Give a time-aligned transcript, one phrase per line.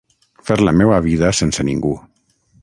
[0.47, 1.93] Fer la meua vida sense ningú.